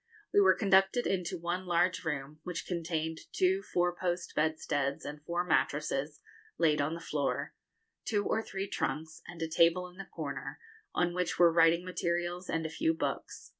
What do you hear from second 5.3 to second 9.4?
mattresses, laid on the floor, two or three trunks, and